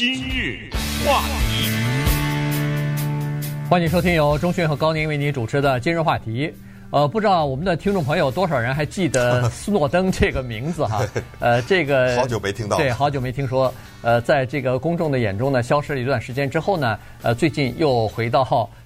[0.00, 0.70] 今日
[1.04, 1.20] 话
[1.50, 1.68] 题，
[3.68, 6.50] 欢迎收听由钟迅和高宁为您主持的今日话题。
[6.90, 11.06] 呃，不知道我们的听众朋友多少人还记得斯诺登这个名字哈？
[11.38, 13.70] 呃，这个好久没听到，对，好久没听说。
[14.00, 18.42] 呃，在这个公众的眼中呢，消失了一段时间之后呢，呃，最近又回到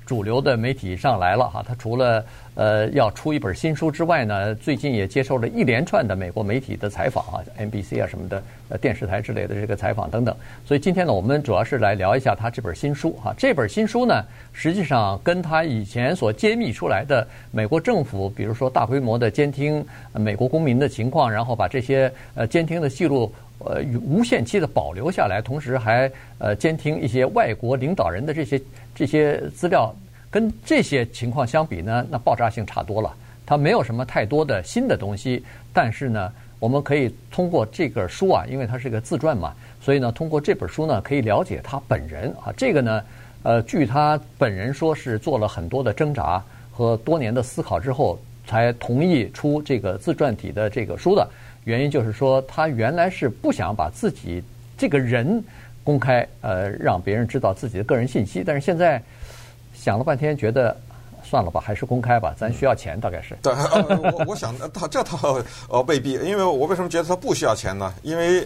[0.06, 1.64] 主流的媒体上来了哈。
[1.66, 10.34] 他除了呃要出一本新书之外呢，最近也接受了一连串的美国媒体的采访啊，NBC 啊什么的，呃，电视台之类的这个采访等等。
[10.64, 13.34] 所以今天呢，我们主要是来聊一下他这本新书哈。
[13.36, 23.32] 这本新书呢，实际上跟他以前所揭秘出来的美国政府，比如说大规模的监听美国公民的情况，然后把这些呃监听的记录。
[23.60, 28.60] 呃，无限期的保留下来，同时还呃监听一些外国领导人的这些
[28.94, 29.94] 这些资料，
[30.30, 33.12] 跟这些情况相比呢，那爆炸性差多了。
[33.46, 39.52] 它没有什么太多的新的东西，但是呢，我们可以通过这个书啊，因为它是个自传嘛，
[39.82, 42.50] 所以呢，通过这本书呢，可以了解他本人啊。
[42.56, 43.02] 这个呢，
[43.42, 51.28] 呃，据他本人说是做了很多的挣扎和多年的思考之后，才同意出这个自传体的这个书的。
[51.64, 54.42] 原因就是说，他原来是不想把自己
[54.76, 55.42] 这个人
[55.84, 58.42] 公开，呃，让别人知道自己的个人信息。
[58.44, 59.00] 但是现在
[59.74, 60.74] 想了半天，觉得
[61.22, 62.34] 算了吧，还是公开吧。
[62.36, 63.36] 咱需要钱，大概是。
[63.42, 65.38] 对，我我想他这套
[65.68, 67.92] 呃未必，因为我为什么觉得他不需要钱呢？
[68.02, 68.40] 因为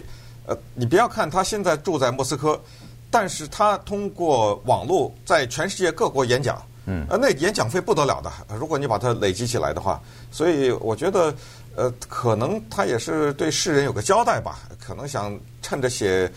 [0.45, 2.61] 呃，你不要看他现在住在莫斯科，
[3.09, 8.31] 但是他通过网络在全世界各国演讲，嗯，呃，那演讲费不得了的。
[8.57, 11.33] 如果你把它累积起来的话，所以我觉得。
[11.75, 16.29] 呃，可能他也是对世人有个交代吧，可能想趁着写，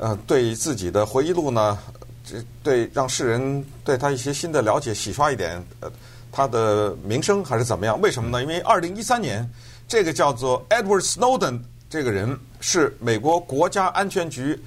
[0.00, 1.78] 呃，对自己的回忆录呢，
[2.24, 5.92] 这对让世人对他一些新的了解，洗刷一点呃
[6.32, 8.00] 他的名声还是怎么样？
[8.00, 8.40] 为什么呢？
[8.42, 9.46] 因为二零一三年，
[9.86, 14.58] 这个叫做 Edward Snowden 这个人是美国国家安全局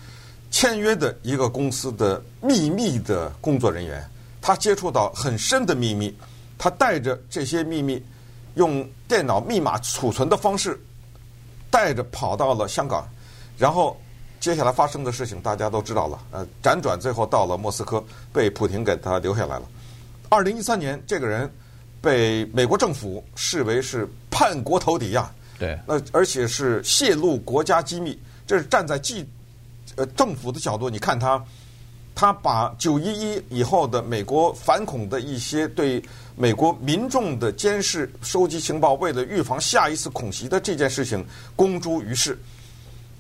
[0.52, 4.08] 签约的一个公司的秘密的工作人员，
[4.40, 6.16] 他接触到很深的秘密，
[6.59, 8.02] 他带着这些秘密。
[8.56, 10.79] 用电脑密码储存的方式，
[11.72, 13.03] 带着跑到了香港，
[13.58, 14.00] 然后
[14.44, 16.20] 接下来发生的事情大家都知道了。
[16.31, 19.64] 呃，辗转最后到了莫斯科，被普廷给他留下来了。
[20.28, 21.50] 二零一三年，这个人
[22.02, 25.32] 被美国政府视为是叛国投敌呀。
[25.58, 25.80] 对。
[25.88, 29.26] 那而且是泄露国家机密，这是站在记
[29.96, 31.42] 呃政府的角度，你看他，
[32.14, 33.06] 他把九一
[33.38, 36.03] 一以后的美国反恐的一些对。
[36.36, 41.24] 美国民众的监视、收集情报，为了预防下一次恐袭的这件事情
[41.56, 42.38] 公诸于世。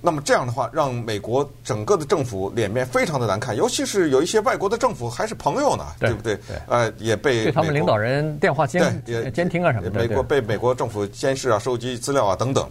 [0.05, 6.35] 那么这样的话，让美国整个的政府脸面非常的难看，尤其是有一些外国的政府还是朋友呢，对，对不对？
[6.35, 9.99] 对呃，也被对他们领导人电话监对监听啊什么的。
[10.01, 12.69] 美国被美国政府监视啊、收集资料啊等等。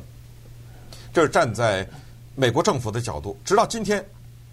[1.12, 1.88] 这是站在
[2.34, 4.04] 美国政府的角度，直到今天，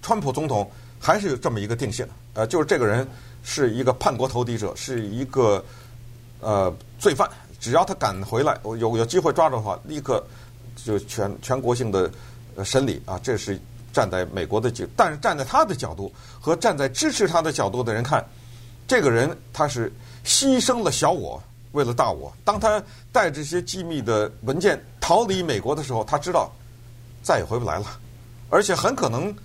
[0.01, 3.07] 川普总统还是有这么一个定性，呃，就是这个人。
[3.41, 5.63] 是一个叛国投敌者，是一个
[6.41, 7.28] 呃罪犯。
[7.57, 10.22] 只要他敢回来，有有机会抓住的话，立刻
[10.75, 12.11] 就全全国性的
[12.64, 13.20] 审理啊。
[13.24, 13.59] 这是
[13.92, 18.25] 站在美国的角，但是站在他的角度和站在支持他的角度的人看，
[18.88, 19.92] 这个人他是
[20.25, 22.31] 牺牲了小我，为了大我。
[22.44, 22.81] 当他
[23.12, 26.52] 带这些机密的文件逃离美国的时候，他知道
[27.24, 27.86] 再也回不来了，
[28.50, 29.36] 而且很可能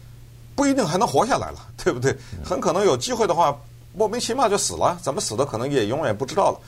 [0.55, 2.17] 不一定还能活下来了，对不对？
[2.45, 3.57] 很可能有机会的话。
[3.97, 6.59] 莫名其妙就死了，怎么死的可能也永远不知道了。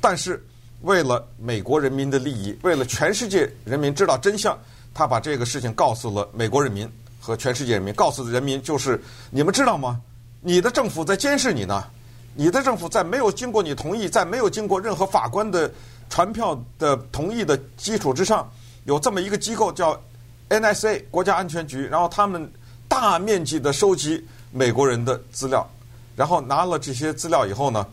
[0.00, 0.40] 但是
[0.82, 4.56] 为了美国人民的利益，为了全世界人民知道真相，
[4.96, 6.90] 他把这个事情告诉了美国人民
[7.20, 8.98] 和全世界人民，告诉人民就是：
[9.28, 10.00] 你们知道吗？
[10.40, 11.84] 你的政府在监视你呢。
[12.34, 15.70] 你的政府在没有经过你同意，在没有经过任何法官的
[16.08, 18.50] 传票的同意的基础之上，
[18.84, 20.00] 有这么一个机构叫
[20.48, 22.50] NSA 国家安全局，然后他们
[22.88, 25.68] 大面积的收集美国人的资料。
[26.14, 27.86] 然后拿了这些资料以后呢，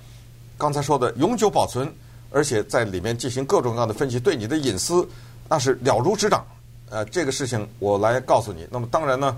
[0.57, 1.93] 刚才说的永久保存，
[2.31, 5.05] 而且在里面进行各种各样的分析，对你的隐私
[5.49, 6.45] 那是了如指掌。
[6.93, 8.67] 呃，这个事情我来告诉你。
[8.69, 9.35] 那么当然呢，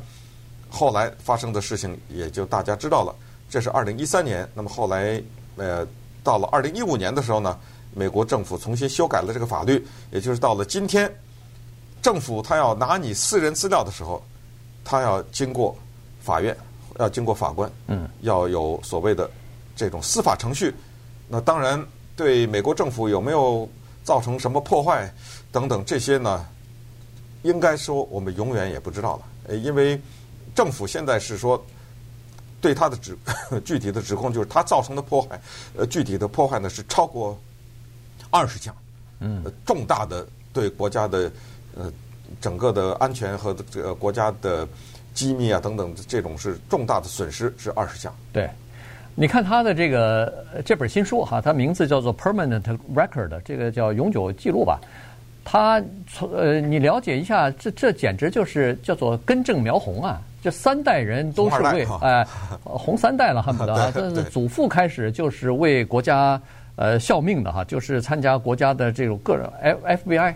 [0.69, 3.15] 后来发生的事情也就大家知道了。
[3.49, 4.45] 这是二零一三年。
[4.53, 5.23] 那么后来
[5.55, 5.87] 呃，
[6.21, 7.57] 到了二零一五年的时候呢，
[7.93, 9.81] 美国政府重新修改了这个法律，
[10.11, 11.09] 也就是到了今天，
[12.01, 14.21] 政府他要拿你私人资料的时候，
[14.83, 15.73] 他要经过
[16.19, 16.55] 法院。
[16.97, 19.29] 要经过法官，嗯，要有所谓的
[19.75, 20.73] 这种司法程序。
[21.27, 21.85] 那当然，
[22.15, 23.67] 对美国政府有没有
[24.01, 25.13] 造成什么破坏
[25.51, 26.45] 等等这些呢？
[27.45, 29.55] 应该说我们永远也不知道了。
[29.55, 29.99] 因为
[30.53, 31.63] 政府现在是说
[32.59, 33.17] 对他的指
[33.63, 35.39] 具体的指控就是他造成的破坏，
[35.77, 37.39] 呃，具体的破坏呢是超过
[38.29, 38.75] 二十项，
[39.19, 41.31] 嗯，重大的对国家的
[41.77, 41.91] 呃
[42.41, 44.67] 整个的安全和这个国家的。
[45.15, 48.13] 机密啊等等这种是重大的损失是二十项。
[48.33, 48.49] 对，
[49.15, 54.77] 你看他的这个这本新书哈，它名字叫做《Permanent Record》，这个叫永久记录吧。
[55.47, 55.81] 他
[56.11, 60.19] 从呃，你了解一下，这这简直就是叫做根正苗红啊！
[60.43, 62.25] 这三代人都是为 哎
[62.63, 63.91] 红三代了，恨不得啊！
[63.93, 66.41] 这是祖父开始就是为国家
[66.75, 69.47] 呃效命的哈，就是参加国家的这种个人
[69.83, 70.33] F FBI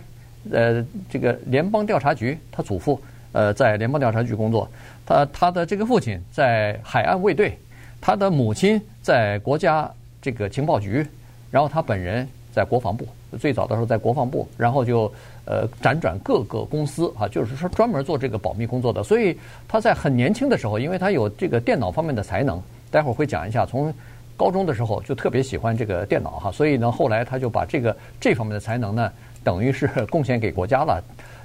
[0.52, 3.00] 呃这个联邦调查局，他祖父
[3.32, 4.70] 呃在联邦调查局工作，
[5.04, 7.58] 他他的这个父亲在海岸卫队，
[8.00, 9.90] 他的母亲在国家
[10.22, 11.04] 这个情报局，
[11.50, 13.06] 然后他本人在国防部。
[13.38, 15.12] 最早的时候在国防部，然后就
[15.44, 19.04] 呃辗转各个公司啊，就是说专门做这个保密工作的。
[19.04, 19.38] 所以
[19.68, 22.60] 他在很年轻的时候，因为他有这个电脑方面的才能，
[22.90, 23.64] 待会儿会讲一下。
[23.64, 23.94] 从
[24.36, 29.12] 高中的时候就特别喜欢这个电脑哈，所以呢后来他就把这个这方面的才能呢，
[29.44, 31.00] 等于是 贡献给国家了。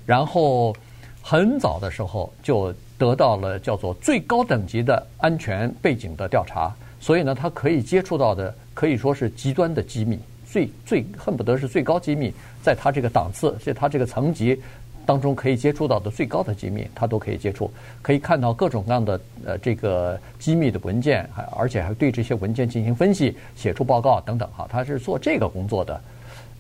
[0.06, 0.76] 然后
[1.22, 10.18] 很早的时候就得到了叫做最高等级的安全背景的调查，所以呢他可以接触到的可以说是极端的机密。
[10.56, 14.58] 最最恨不得是最高机密，在他这个档次，在他这个层级
[15.06, 17.70] 当中可以接触到的最高的机密，他都可以接触，
[18.02, 26.00] 可以看到各种各样的呃这个机密的文件，还而且还对这些文件进行分析，写出报告等等哈，他是做这个工作的。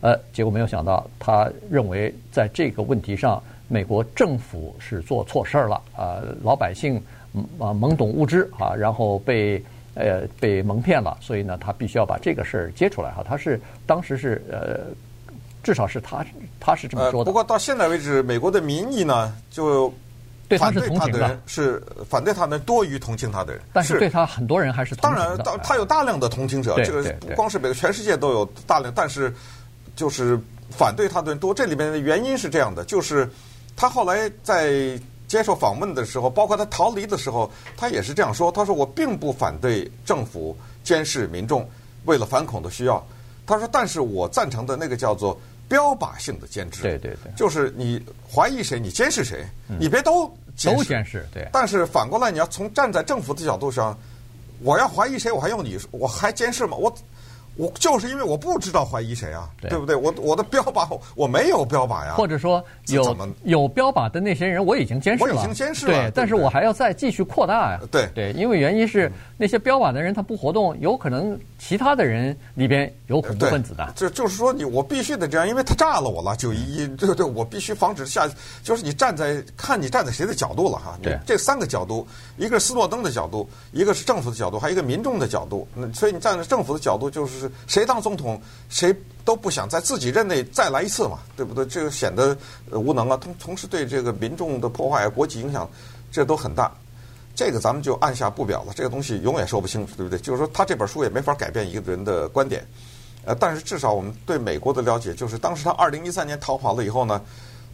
[0.01, 7.01] 呃，结果没有想到，他认为在这个问题上，美国政府是做错事儿了啊，老百姓
[7.57, 9.63] 啊懵懂无知啊，然后被。
[9.95, 13.23] 呃，被蒙骗了，所以呢，他必须要把这个事儿揭出来哈。
[13.25, 14.93] 他是当时是呃，
[15.63, 16.23] 至少是他
[16.59, 17.17] 他是这么说的。
[17.19, 19.87] 呃，不过到现在为止，美国的民意呢，就
[20.59, 23.61] 反对他的人是反对他的多于同情他的人。
[23.71, 25.37] 但是对他很多人还是同情的。
[25.37, 28.91] 当然，他有大量的同情者，这个不光是美国，全世界都有大量。
[28.93, 29.33] 但是
[29.95, 30.37] 就是
[30.69, 33.29] 反对他的人多，这里面的原因是这样的，就是
[33.77, 34.99] 他后来在。
[35.27, 38.51] 接受访问的时候，包括他逃离的时候，他也是这样说。
[38.51, 41.67] 他说：“我并不反对政府监视民众，
[42.05, 43.05] 为了反恐的需要。”
[43.45, 49.45] 他说：“但是我赞成的那个叫做标靶性的监视，对对对，就是你怀疑谁，你监视谁，
[49.79, 50.27] 你别都。
[50.63, 51.47] 都监视，对。
[51.51, 53.97] 但是反过来，你要从站在政府的角度上，
[54.61, 56.77] 我要怀疑谁，我还用你，我还监视吗？
[56.77, 56.93] 我。”
[57.55, 59.95] 我就是因为我不知道怀疑谁啊，对，对不对？
[59.95, 62.15] 我我的标靶我没有标靶呀。
[62.15, 67.79] 或者说有有标靶的那些人我已经监视了，我已经监视了，对，对，但是我还要再继续扩大呀。
[67.91, 73.91] 对对，因为原因是那些标靶的人他不活动，有可能其他的人里边有恐怖分子的。
[73.95, 78.29] 就就是说你我必须得这样，因为他炸了我了，九一一，对对，我必须防止下，
[78.63, 80.97] 就是你站在看你站在谁的角度了哈。
[81.01, 82.05] 对，这三个角度，
[82.37, 85.67] 一个是斯诺登的角度，一个是政府的角度，还有一个民众的角度。
[85.73, 87.09] 那所以你站在政府的角度，
[87.47, 88.41] 就是谁当总统。
[88.69, 91.65] 谁都不想在自己任内再来一次嘛，对不对？
[91.65, 92.37] 这个显得
[92.71, 95.67] 无能啊，同同时对这个民众的破坏、国际影响，
[96.11, 96.71] 这都很大。
[97.35, 98.73] 这个咱们就按下不表了。
[98.75, 100.19] 这个东西永远说不清楚，对不对？
[100.19, 102.65] 就是说，他这本书也没法改变一个人的观点。
[103.25, 107.19] 呃，但是至少我们对美国的了解，就是当时他二零一三年逃跑了以后呢，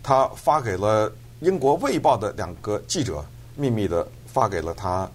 [0.01, 3.23] 他发给了英国《卫报》的两个记者，
[3.55, 5.09] 秘密的发给了他，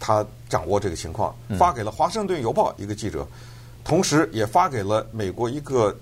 [0.00, 3.26] 他掌握这个情况，发给了《华盛顿邮报》一个记者。
[3.84, 5.94] 同时，也发给了美国一个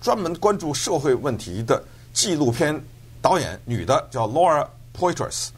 [0.00, 1.80] 专门关注社会问题的
[2.12, 2.78] 纪录片
[3.22, 5.50] 导演，女的叫 Laura Poitras。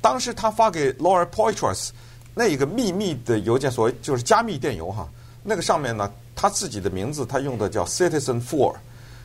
[0.00, 1.88] 当时他发给 Laura Poitras
[2.34, 5.08] 那一个秘密的邮件，所谓就是加密电邮哈，
[5.42, 8.76] 那个上面呢，他自己的名字他用的叫 Citizen Four，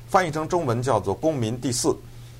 [0.07, 1.95] 翻译成中文叫做公民第四。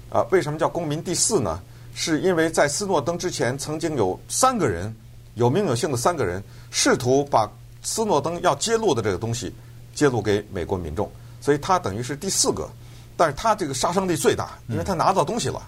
[0.09, 1.61] 啊，为什么叫公民第四呢？
[1.93, 4.91] 是因为在斯诺登之前，曾经有三个人
[5.35, 7.47] 有名有姓的三个人试图把。
[7.81, 9.53] 斯诺登要揭露的这个东西，
[9.95, 11.09] 揭露给美国民众，
[11.39, 12.69] 所以他等于是第四个，
[13.15, 15.62] 但是他这个杀伤力最大，因为他拿到东西了，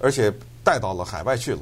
[0.00, 0.32] 而且
[0.62, 1.58] 带到了海外去了。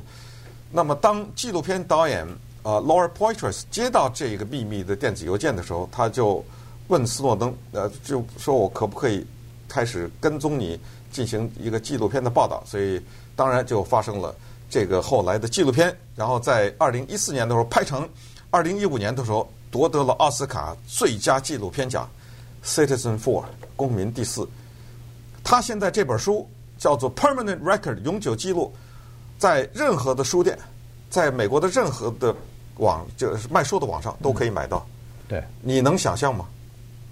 [0.70, 2.26] 那么，当纪录片导演
[2.62, 6.44] 呃 Laura Poitras 接到这个秘密的电子邮件的时候，他就
[6.88, 9.26] 问斯诺登，呃，就说我可不可以
[9.68, 10.78] 开始跟踪你，
[11.10, 12.62] 进行一个纪录片的报道？
[12.66, 13.00] 所以，
[13.34, 14.34] 当然就发生了
[14.68, 18.08] 这个后来的纪录片，然后在二零一四年的时候拍成，
[18.50, 19.50] 二零一五年的时候。
[19.74, 22.08] 夺得了奥斯卡最佳纪录片奖，
[22.64, 23.42] 《Citizen Four》
[23.74, 24.48] 公民第四。
[25.42, 28.72] 他现在这本书叫做《Permanent Record》永久记录，
[29.36, 30.56] 在任何的书店，
[31.10, 32.32] 在美国的任何的
[32.76, 34.86] 网就是卖书的网上都可以买到。
[34.86, 36.46] 嗯、对，你能想象吗？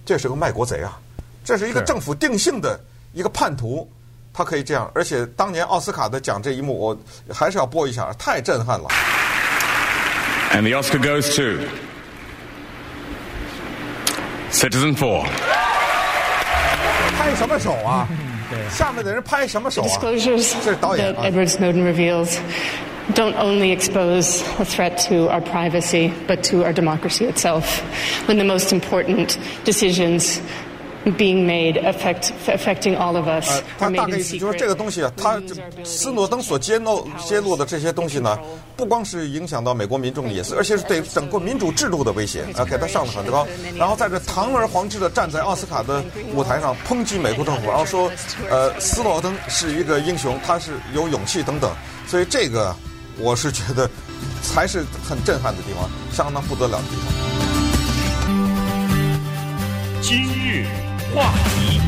[0.06, 1.00] 这是个卖国贼啊！
[1.44, 2.78] 这是一个政府定性的
[3.12, 3.90] 一个叛徒，
[4.32, 4.88] 他可以这样。
[4.94, 6.96] 而且当年奥斯卡的奖这一幕，我
[7.28, 8.88] 还是要播一下，太震撼了。
[10.52, 11.66] And the Oscar goes to
[14.51, 15.25] Citizen Four，
[17.17, 18.07] 拍什么手啊？
[18.49, 19.87] 对，下面的人拍什么手啊？
[19.87, 22.37] Disclosures 这是导演 that Edward Snowden reveals
[23.13, 27.81] don't only expose a threat to our privacy, but to our democracy itself.
[28.25, 30.39] When the most important decisions
[31.04, 35.40] being made affect affecting all of us 呃，他大概意思就是这个东西啊，他
[35.84, 38.38] 斯诺登所揭露揭露的这些东西呢，
[38.76, 43.46] 不光是影响到美国民众的隐私，而且是对整个民主制度的威胁啊，给他上了很高。
[43.76, 46.04] 然后在这堂而皇之的站在奥斯卡的
[46.34, 48.10] 舞台上抨击美国政府，然后说，
[48.48, 51.70] 呃，斯诺登是一个英雄，他是有勇气等等。
[52.06, 52.74] 所以这个
[53.18, 53.90] 我是觉得
[54.42, 57.12] 才是很震撼的地方，相当不得了的地方。
[60.00, 60.66] 今日
[61.14, 61.80] 话题。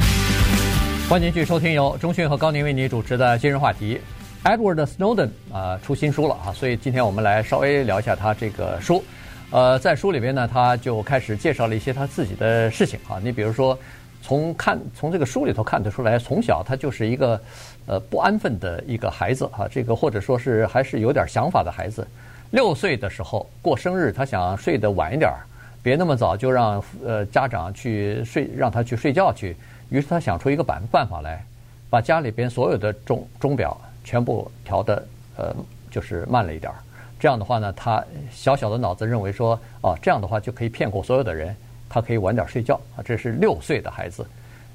[1.08, 4.00] 欢迎继续收听由中讯和高宁为你主持的今日话题。
[4.44, 9.02] Edward Snowden 啊、出新书了啊，所以今天我们来稍微聊一下他这个书。
[9.50, 13.18] 呃，在书里边呢，他就开始介绍了一些他自己的事情啊。
[13.22, 13.78] 你比如说，
[14.20, 17.40] 从看从这个书里头看得出来，从小他就是一个
[17.86, 22.06] 呃不安分的一个孩子啊，这个或者说是还是有点想法的孩子。
[22.50, 25.40] 六岁的时候过生日，他想睡得晚一点儿，
[25.84, 29.54] 别那么早就让呃家长去睡，让他去睡觉去。
[29.90, 31.44] 于是他想出一个办办法来，
[31.90, 35.54] 把家里边所有的钟钟表全部调的呃
[35.90, 36.78] 就是慢了一点儿。
[37.20, 41.54] 这样的话呢，他小小的脑子认为说，哦，这样的话就可以骗过所有的人，
[41.88, 43.04] 他可以晚点睡觉啊。
[43.04, 44.26] 这是六岁的孩子，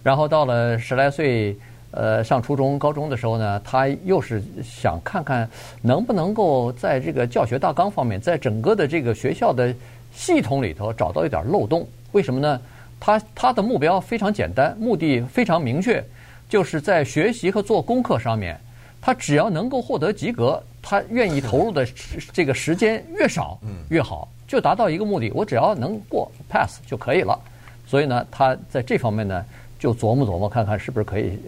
[0.03, 1.57] 然后到了十来岁，
[1.91, 5.49] 呃，上初中、高中的时候呢，他又是想看看
[5.81, 9.73] 能不能够在这个教学大纲方面，在整个的这个学校的
[10.19, 11.87] 系统里头找到一点漏洞。
[12.11, 12.59] 为什么呢？
[12.99, 16.03] 他他的目标非常简单，目的非常明确，
[16.49, 18.59] 就是在学习和做功课上面，
[18.99, 21.87] 他只要能够获得及格，他愿意投入的
[22.33, 23.57] 这个时间越少
[23.87, 25.31] 越好，就达到一个目的。
[25.33, 27.39] 我只要能过 pass 就可以了。
[27.87, 29.45] 所以呢，他在这方面呢，
[29.79, 31.39] 就琢磨琢磨看看是不是可以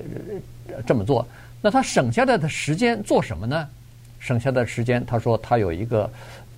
[0.87, 1.27] 这么做。
[1.61, 3.67] 那他省下来的时间做什么呢？
[4.19, 6.09] 省下的时间，他说他有一个。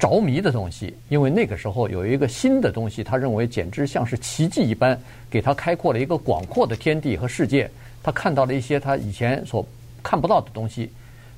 [0.04, 7.72] 着迷的东西，因为那个时候有一个新的东西，他认为简直像是奇迹一般，给他开阔了一个广阔的天地和世界。
[8.04, 9.66] 他看到了一些他以前所
[10.04, 10.92] 看不到的东西，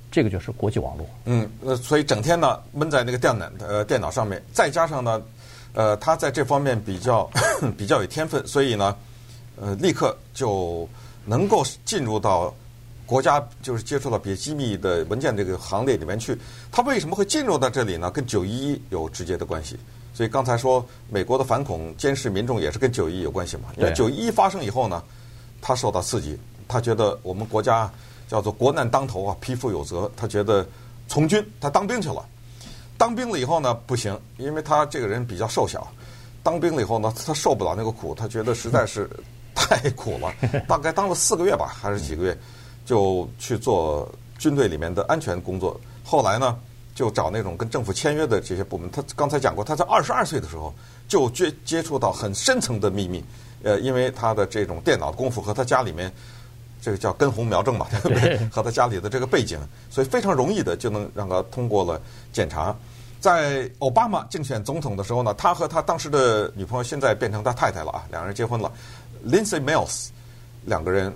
[0.09, 1.05] 这个就是国际网络。
[1.25, 5.21] 嗯，呃，所以整天呢闷在那个电脑呃电脑上面，再加上呢，
[5.73, 7.29] 呃，他在这方面比较
[7.77, 8.97] 比较有天分，所以呢，
[9.61, 10.89] 呃，立刻就
[11.23, 12.51] 能够进入到。
[13.05, 16.37] 国家就是接触到比较机密的文件这个行列里面去，
[16.71, 18.09] 他为什么会进入到这里呢？
[18.09, 19.77] 跟九一一有直接的关系。
[20.13, 23.65] 所以刚才说美国的反恐监视民众也是跟九一一有关系嘛。
[23.77, 25.03] 因为九一一发生以后呢，
[25.61, 27.91] 他受到刺激，他觉得我们国家
[28.27, 30.09] 叫做国难当头啊，匹夫有责。
[30.15, 30.65] 他觉得
[31.07, 32.25] 从军，他当兵去了。
[32.97, 35.85] 当兵了以后呢，不行，因为他这个人比较瘦小。
[36.41, 39.09] 当兵了以后呢，他受不了那个苦，他觉得实在是
[39.53, 40.33] 太苦了。
[40.67, 42.37] 大概当了四个月吧，还是几个月。
[42.85, 46.55] 就去做军队里面的安全工作，后来呢，
[46.93, 48.89] 就找那种跟政府签约的这些部门。
[48.91, 50.73] 他刚才讲过，他在二十二岁的时候
[51.07, 53.23] 就接接触到很深层的秘密，
[53.63, 56.13] 呃，因为他的这种电脑功夫和他家里面
[56.79, 58.37] 这个叫根红苗正嘛， 对不对？
[58.49, 61.99] 和他家里的这个背景，所以非常容易的就能让他通过了
[62.31, 62.75] 检查。
[63.19, 68.71] 在奥巴马竞选总统的时候呢，他和他当时的女朋友现在变成他太太了啊，两人结婚了
[69.25, 70.09] ，Lindsay Mills
[70.65, 71.11] 两个人。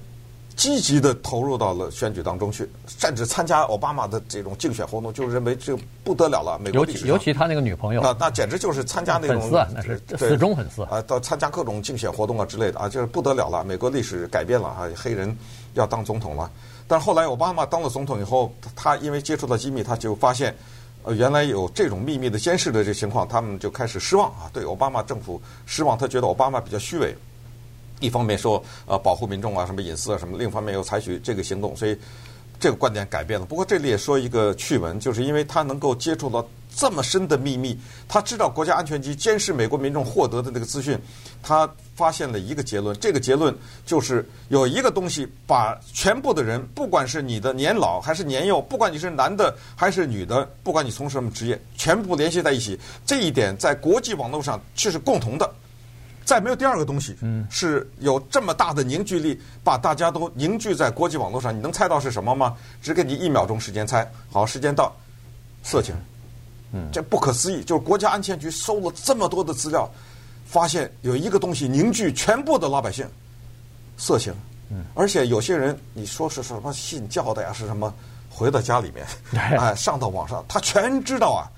[0.60, 5.74] 积极的投入到了选举当中去，甚至参加奥巴马的这种竞选活动，就认为这
[6.04, 6.60] 不得了了。
[6.62, 13.64] 美国历史尤其他那个女朋友，那那简直就是参加那种粉丝啊，那是死忠粉丝啊，到参加各种竞选活动啊之类的啊，就是不得了了。
[13.64, 15.34] 美国历史改变了啊，黑人
[15.76, 16.52] 要当总统了。
[16.90, 20.54] 但后来奥巴马当了总统以后，他因为接触到机密，他就发现
[21.04, 27.16] 呃原来有这种秘密的监视的这情况，他们就开始失望啊，对奥巴马政府失望，他觉得奥巴马比较虚伪。
[28.00, 31.98] 一方面说呃保护民众啊什么隐私啊什么，另一方面又采取这个行动，所以
[32.60, 33.46] 这个观点改变了。
[33.46, 37.78] 不过这里也说一个趣闻，就是因为他能够接触到这么深的秘密，
[38.08, 40.98] 他知道国家安全局监视美国民众获得的那个资讯，
[41.42, 42.98] 他发现了一个结论。
[43.00, 43.54] 这个结论
[43.86, 52.80] 就是有一个东西把全部的人，不管是你的年老还是年幼，不管你是男的还是女的，不管你从事什么职业，全部联系在一起。
[53.06, 55.50] 这一点在国际网络上却是共同的。
[56.30, 57.18] 再没有第二个东西，
[57.50, 61.56] 是有这么大的凝聚力，把大家都凝聚在国际网络上。
[61.56, 62.56] 你能猜到是什么吗？
[62.84, 64.08] 只给你一秒钟时间猜。
[64.30, 64.96] 好，时间到，
[65.64, 65.92] 色情。
[66.72, 69.90] 嗯，这不可思议，就是国家安全局搜了这么多的资料，
[70.46, 73.10] 发现有一个东西凝聚全部的老百姓，
[73.98, 74.32] 色情。
[74.70, 77.92] 嗯，而且有些人你说是什么信教的呀，是什么？
[78.30, 81.50] 回到家里面， 哎，上到网上，他全知道啊。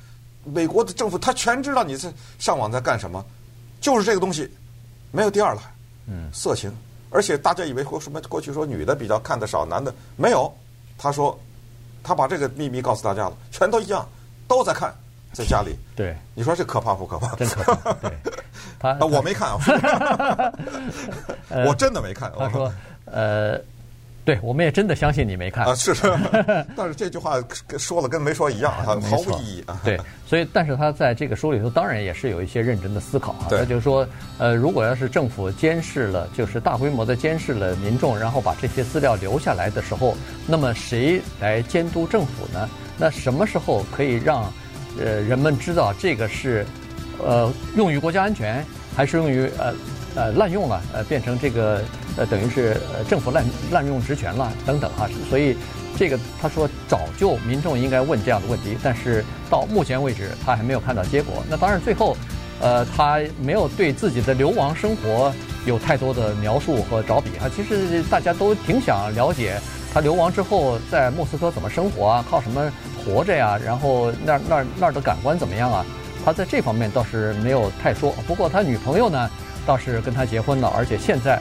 [0.45, 2.09] 美国的政府他全知道你在
[2.39, 3.21] 上网在干什么，
[3.81, 4.49] 就是这个东西。
[5.11, 5.61] 没有第二了，
[6.07, 6.71] 嗯，色情，
[7.09, 10.51] 而且大家以为过什么过去说女的比较看得少，男的没有。
[10.97, 11.37] 他说，
[12.03, 14.07] 他把这个秘密告诉大家了，全都一样，
[14.47, 14.93] 都在看，
[15.33, 15.75] 在家里。
[15.95, 17.35] 对，你说这可怕不可怕？
[17.35, 17.93] 真可怕。
[17.93, 18.11] 对，
[18.79, 19.57] 他啊，我没看啊，
[21.67, 22.31] 我真的没看。
[22.37, 22.71] 他说，
[23.05, 23.59] 呃。
[24.23, 26.13] 对，我们也真的相信你没看啊，是是，
[26.77, 27.41] 但是这句话
[27.77, 29.81] 说了跟没说一样，啊毫无意义啊。
[29.83, 33.47] 对，所以但是他在这个书里头，当然也是有一些认真的思考啊。
[33.49, 42.69] 对，他就是说，呃，如果要是政府监视了，就是大规模的监视了民众，然后把这些资料留下来的时候，那么谁来监督政府呢？
[42.97, 44.43] 那什么时候可以让
[44.99, 46.63] 呃人们知道这个是
[47.17, 48.63] 呃用于国家安全，
[48.95, 49.73] 还是用于呃？
[50.13, 51.81] 呃，滥用了，呃，变成这个，
[52.17, 55.09] 呃，等于是呃政府滥滥用职权了，等等哈。
[55.29, 55.55] 所以，
[55.97, 61.43] 这个他说早就民众应该问这样的问题，但是到目前为止他还没有看到结果。
[61.49, 62.17] 那当然最后，
[62.59, 65.33] 呃，他没有对自己的流亡生活
[65.65, 67.49] 有太多的描述和着笔哈。
[67.55, 69.59] 其实大家都挺想了解
[69.93, 72.71] 他流亡之后在莫斯科怎么生活啊，靠什么
[73.05, 73.57] 活着呀？
[73.63, 75.85] 然后那那那儿的感官怎么样啊？
[76.25, 78.13] 他在这方面倒是没有太说。
[78.27, 79.29] 不过他女朋友呢？
[79.63, 81.39] 倒是跟他结婚了，而且现在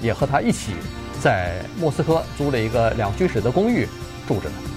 [0.00, 0.72] 也和他一起
[1.20, 3.86] 在莫斯科租了一个两居室的公寓
[4.26, 4.69] 住着呢。